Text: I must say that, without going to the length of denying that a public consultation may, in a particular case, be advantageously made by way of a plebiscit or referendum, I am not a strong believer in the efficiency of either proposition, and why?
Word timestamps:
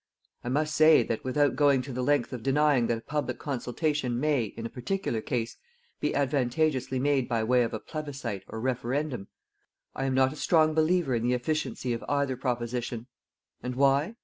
I 0.43 0.49
must 0.49 0.75
say 0.75 1.03
that, 1.03 1.23
without 1.23 1.55
going 1.55 1.83
to 1.83 1.93
the 1.93 2.01
length 2.01 2.33
of 2.33 2.41
denying 2.41 2.87
that 2.87 2.97
a 2.97 3.01
public 3.01 3.37
consultation 3.37 4.19
may, 4.19 4.45
in 4.45 4.65
a 4.65 4.71
particular 4.71 5.21
case, 5.21 5.57
be 5.99 6.13
advantageously 6.15 6.97
made 6.97 7.29
by 7.29 7.43
way 7.43 7.61
of 7.61 7.71
a 7.71 7.79
plebiscit 7.79 8.43
or 8.47 8.59
referendum, 8.59 9.27
I 9.93 10.05
am 10.05 10.15
not 10.15 10.33
a 10.33 10.37
strong 10.37 10.73
believer 10.73 11.13
in 11.13 11.21
the 11.21 11.33
efficiency 11.33 11.93
of 11.93 12.03
either 12.09 12.35
proposition, 12.35 13.05
and 13.61 13.75
why? 13.75 14.15